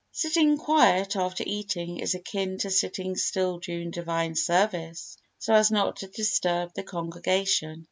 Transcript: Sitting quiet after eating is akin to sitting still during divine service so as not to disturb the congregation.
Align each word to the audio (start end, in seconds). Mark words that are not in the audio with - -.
Sitting 0.11 0.57
quiet 0.57 1.15
after 1.15 1.43
eating 1.45 1.99
is 1.99 2.15
akin 2.15 2.57
to 2.57 2.71
sitting 2.71 3.15
still 3.15 3.59
during 3.59 3.91
divine 3.91 4.33
service 4.33 5.15
so 5.37 5.53
as 5.53 5.69
not 5.69 5.97
to 5.97 6.07
disturb 6.07 6.73
the 6.73 6.81
congregation. 6.81 7.79